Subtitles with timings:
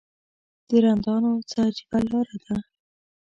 [0.67, 2.55] د رندانو څه عجیبه لاره ده.